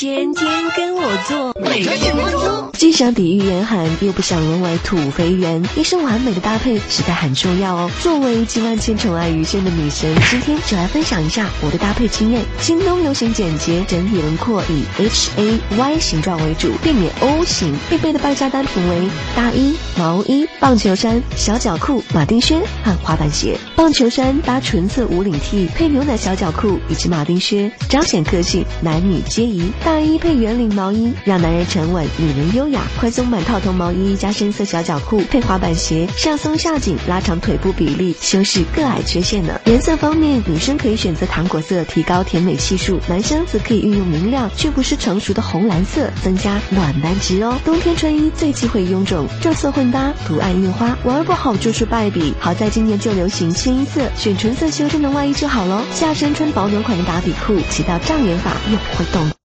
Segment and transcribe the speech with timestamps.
[0.00, 7.90] 天天跟我做，每个节目中，既想抵御严寒，又不想沦为土肥圆，一身完美的搭配实在很重要哦。
[8.00, 12.44] 作为集万千宠爱于一身的女神，今天就来分享一下我的搭配经验。
[12.60, 17.74] 京东流行简洁，整体轮廓以 H A Y 形状为主，避免 O 型。
[17.90, 23.58] 必备的败家单品为大衣、毛衣、棒球衫、小脚裤、马丁靴和滑板鞋。
[23.74, 29.72] 棒球衫搭纯色无领 T，配牛奶小脚裤以及马丁靴，彰显个性，男女皆宜。
[29.88, 32.82] 大衣配圆领毛衣，让男人沉稳，女人优雅。
[33.00, 39.58] 宽松版套头毛衣加深色小脚裤，配滑板鞋，上松下紧，拉长腿部比例，修饰个矮缺陷呢。
[39.64, 47.58] 颜色方面，女生可以选择糖果色，提高甜美系数；男生则可以运用明亮却不失成熟的红蓝色，增加暖男值哦。
[47.64, 52.34] 冬天穿衣最忌讳臃肿，撞色混搭，图案印花，玩不好就是败笔。
[52.38, 55.80] 好在今年就流行清一色，选纯色修身的外衣就好喽。
[55.94, 59.28] 下身穿保暖款的打底裤，起到障眼法又不会动。